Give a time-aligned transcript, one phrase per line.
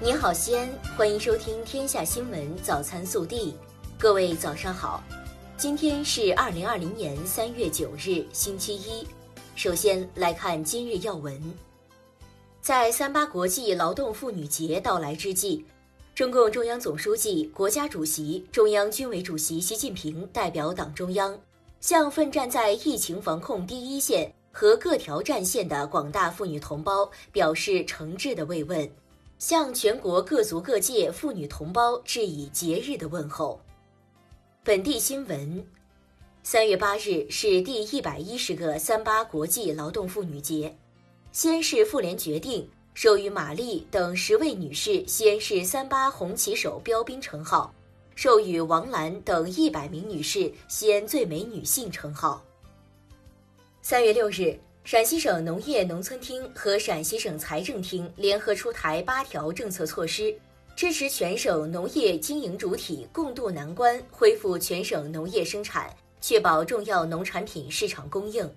[0.00, 3.50] 您好，西安，欢迎收听《天下新闻早餐速递》。
[3.98, 5.02] 各位早上好，
[5.56, 9.04] 今天是二零二零年三月九日，星期一。
[9.56, 11.42] 首先来看今日要闻。
[12.60, 15.64] 在三八国际劳动妇女节到来之际，
[16.14, 21.36] 中共中央总书记、国家主席、中央军委主席习近平代表党中央，
[21.80, 28.88] 向奋战在疫情防控第一线和各条战线的广大妇女同胞表示诚挚的慰问。
[29.38, 33.60] 向全国各族各界妇女同胞致以节日的问候。
[34.64, 35.64] 本地新闻：
[36.42, 40.76] 三月八日是第一百一十个三八国际劳动妇女节，
[41.30, 47.72] 西安市妇联决定授予玛丽等十位女士西安市三八红旗手标兵称号，
[48.16, 52.42] 授予王兰等一百名女士西安最美女性称号。
[53.82, 54.58] 三月六日。
[54.90, 60.34] 陕西省农业农村厅和陕西省财政厅联合出台八条政策措施，
[60.74, 68.50] 支持全省农业经营主体共度难关，恢复全省农业生产，确保重要农产品市场供应。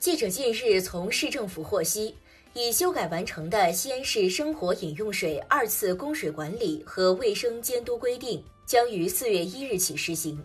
[0.00, 2.16] 记者近日从市政府获悉，
[2.52, 10.36] 已修改完成的《西安市生活饮用水二次供水管理和卫生监督规定》将于四月一日起施行，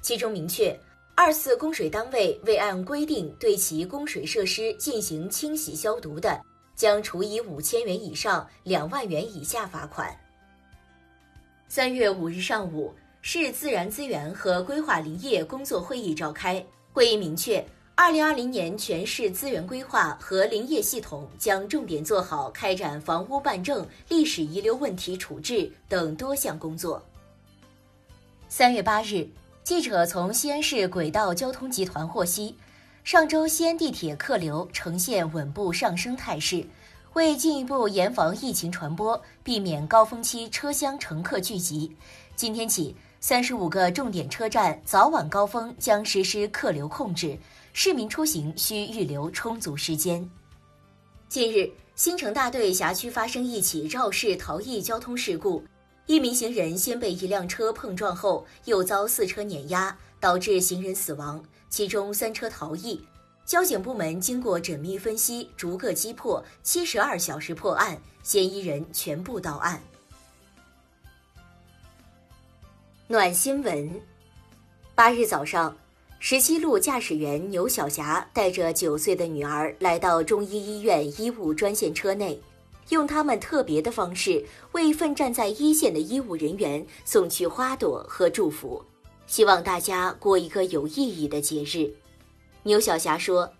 [0.00, 0.78] 其中明确。
[1.14, 6.40] 二次供水单位未按规定对其供水设施进行清洗消毒的，
[6.74, 10.10] 将处以五千元以上两万元以下罚款。
[11.68, 27.00] 三月五日上午，市自然资源和规划林业工作会议召开，会议明确，二零二零年全市资源规划和林业系统将重点做好开展房屋办证、历史遗留问题处置等多项工作。
[28.48, 29.28] 三月八日。
[29.64, 32.56] 记者从西安市轨道交通集团获悉，
[33.04, 36.66] 上周西安地铁客流呈现稳步上升态势。
[37.12, 41.94] 为进一步严防疫情传播，避免高峰期车厢乘客聚集，
[42.34, 47.38] 今天起，三十五个重点车站早晚高峰将实施客流控制，
[47.72, 50.28] 市民出行需预留充足时间。
[51.28, 55.62] 近日，新城大队辖区发生一起肇事逃逸交通事故。
[56.06, 63.02] 一名行人先被一辆车碰撞后，又遭四车碾压，导致行人死亡，其中三车逃逸。
[63.44, 69.82] 交警部门经过缜密分析，逐个击破，七十二小时破案，嫌疑人全部到案。
[73.08, 74.00] 暖新闻：
[74.94, 75.76] 八日早上，
[76.18, 82.40] 十七路驾驶员牛小霞带着九岁的女儿来到中医医院医务专线车内。
[82.92, 88.84] 用他们特别的方式为奋战在一线的医务人员送去花朵和祝福，
[89.26, 91.90] 希望大家过一个有意义的节日。
[92.62, 93.50] 牛小霞说：“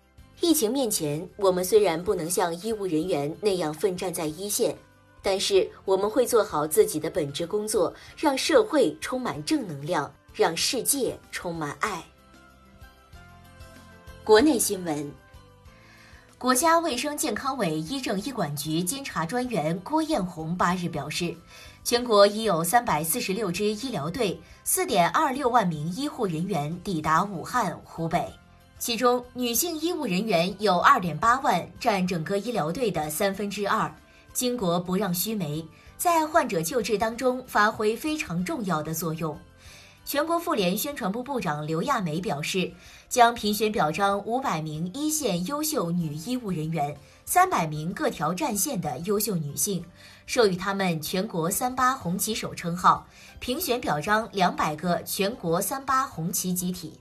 [0.41, 4.77] 疫情面前，我们虽然不能像医务人员那样奋战在一线，
[5.23, 12.05] 但是我们会做好自己的本职工作，让社会充满正能量，让世界充满爱。”
[14.23, 15.11] 国内新闻。
[16.43, 21.33] 国家卫生健康委医政医管局监察专员郭艳红八日表示，
[21.85, 28.29] 全国已有三百四十六支医疗队、四点二六万名医护人员抵达武汉、湖北，
[28.77, 33.89] 其中女性医务人员有二点八万，占整个医疗队的三分之二。
[34.35, 35.65] 巾帼不让须眉，
[35.97, 39.39] 在患者救治当中发挥非常重要的作用。
[40.05, 42.69] 全国妇联宣传部部长刘亚梅表示，
[43.13, 46.97] 将评选表彰五百名一线优秀女医务人员、
[47.27, 49.85] 三百名各条战线的优秀女性，
[50.25, 53.07] 授予他们全国三八红旗手称号，
[53.39, 56.95] 评选表彰两百个全国三八红旗集体。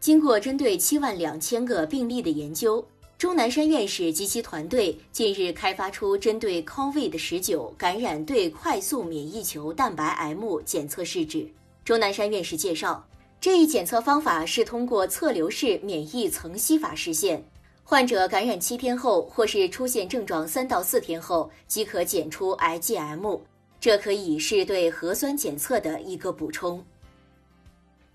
[0.00, 2.84] 经过针对七万两千个病例的研究，
[3.16, 11.48] 钟南山院士及其团队近日开发出针对 COVID 十九感染对快速免疫球蛋白 M 检测试纸。
[11.84, 13.06] 钟南山院士介绍，
[13.40, 17.42] 这一检测方法是通过侧流式免疫层析法实现。
[17.84, 23.40] 患者感染七天后，或是出现症状三到四天后，即可检出 IgM，
[23.80, 26.84] 这可以是对核酸检测的一个补充。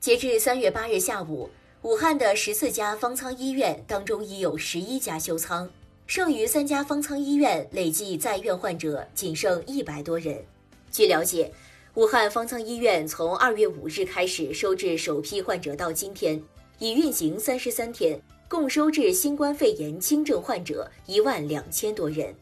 [0.01, 1.49] 截至三月八日下午，
[1.83, 5.69] 武汉的十四家方舱医院当中已有十一家休舱，
[6.05, 10.43] 剩余三家方舱医院累计在院患者仅剩一百多人。
[10.91, 11.49] 据了解。
[11.95, 16.41] 武汉方舱医院从二月五日开始收治首批患者到今天，
[16.79, 22.33] 已运行三十三天，共收治新冠肺炎轻症患者一万两千多人。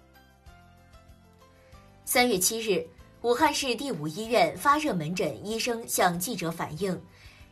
[2.06, 2.82] 三月七日，
[3.24, 6.98] 武汉市第五医院发热门诊医生向记者反映，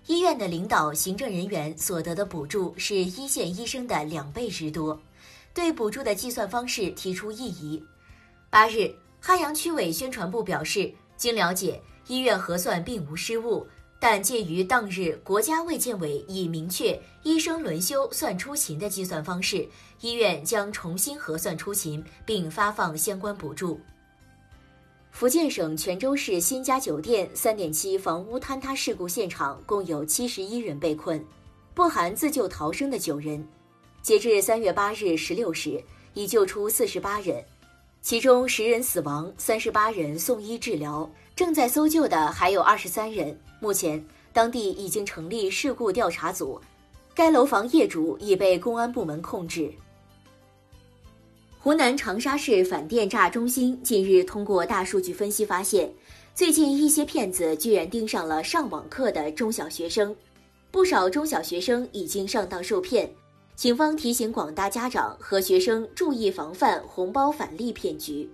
[0.08, 4.98] 医院的领导、行政人员所得的补助是一线医生的两倍之多，
[5.54, 7.84] 对补助的计算方式提出异议。
[8.50, 10.90] 八日，汉阳区委宣传部表示，
[11.20, 13.68] 经了解，医院核算并无失误，
[14.00, 19.68] 但鉴于当日国家卫健委已明确医生轮休算出勤的计算方式，
[20.00, 23.78] 医院将重新核算出勤，并发放相关补助。
[25.12, 31.22] 福建省泉州市新家酒店三点七房屋坍塌事故现场共有七十一人被困，
[31.74, 33.46] 不含自救逃生的九人。
[34.02, 35.84] 截至三月八日十六时，
[36.14, 37.44] 已救出四十八人。
[38.02, 43.38] 其中十人死亡，三十八人送医治疗，正在搜救的还有二十三人。
[43.60, 46.60] 目前，当地已经成立事故调查组，
[47.14, 49.70] 该楼房业主已被公安部门控制。
[51.60, 55.92] 湖南长沙市反电诈中心近日通过大数据分析发现，
[56.34, 60.16] 最近一些骗子居然盯上了上网课的中小学生，
[60.72, 63.12] 不少中小学生已经上当受骗。
[63.60, 68.32] 警方提醒广大家长和学生注意防范红包返利骗局。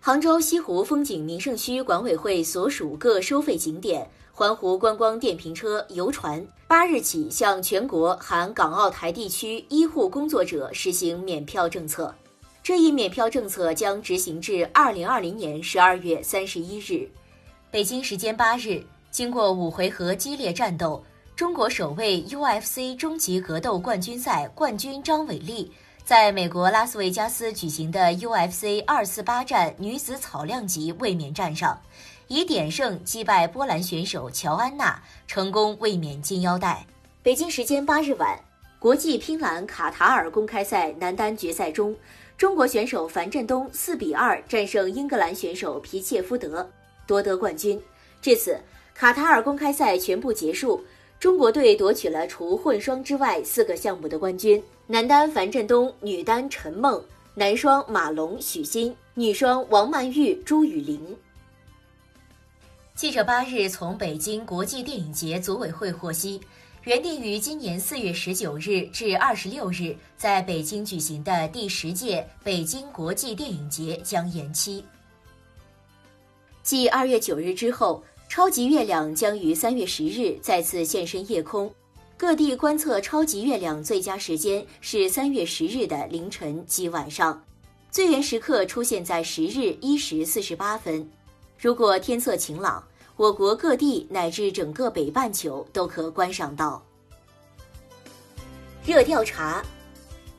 [0.00, 12.12] 杭州西湖风景名胜区管委会所属各收费景点环湖观光电瓶车、游船，八日起向全国含港澳台地区医护工作者实行免票政策。
[12.60, 17.08] 这一免票政策将执行至二零二零年十二月三十一日。
[17.70, 18.82] 北京时间八日，
[19.12, 21.00] 经过五回合激烈战斗。
[21.38, 25.70] 中国首位 UFC 终极格斗冠军赛冠军张伟丽，
[26.04, 31.80] 在美国拉斯维加斯举行的 UFC 二四八战女子草量级卫冕战上，
[32.26, 36.84] 以点胜击败波兰选手乔安娜，成功卫冕金腰带。
[37.22, 38.36] 北京时间八日晚，
[38.80, 41.94] 国际乒篮卡塔尔公开赛男单决赛中，
[42.36, 46.68] 中国选手樊振东四比二战胜英格兰选手皮切夫德，
[47.06, 47.80] 夺得冠军。
[48.20, 48.60] 至此，
[48.92, 50.84] 卡塔尔公开赛全部结束。
[51.20, 57.02] 中国队夺取了除混双之外四个项目的冠军：男单樊振东，女单陈梦，
[57.34, 61.16] 男双马龙、许昕，女双王曼玉、朱雨玲。
[62.94, 66.40] 记者八日从北京国际电影节组委会获悉，
[66.84, 74.84] 原定于今年四月十九日至二十六日在北京举行的第十届北京国际电影节将延期。
[76.62, 78.04] 继二月九日之后。
[78.28, 81.72] 超级月亮将于三月十日再次现身夜空，
[82.16, 87.42] 各地观测超级月亮最佳时间是三月十日的凌晨及晚上，
[87.90, 91.08] 最圆时刻出现在十日一时四十八分。
[91.58, 92.86] 如果天色晴朗，
[93.16, 96.84] 我国各地乃至整个北半球都可观赏到。
[98.84, 99.64] 热调查，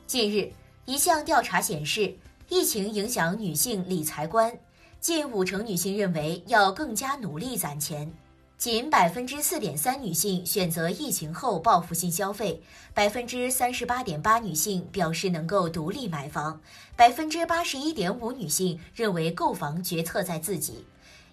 [0.05, 0.49] 近日
[0.85, 2.15] 一项调查显示，
[2.49, 4.57] 疫情影响女性理财观。
[5.01, 8.11] 近五成女性认为要更加努力攒钱，
[8.57, 12.61] 仅百分之四点三女性选择疫情后报复性消费，
[12.93, 16.59] 百分之三十八点八女性表示能够独立买房，
[16.97, 20.85] 百分之八十一点五女性认为购房决策在自己。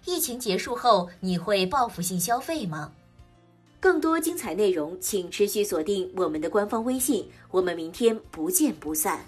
[0.05, 2.93] 疫情结束后，你会报复性消费吗？
[3.81, 9.25] 更多精彩内容，请持续锁定我们的官方微信，我们明天不见不散。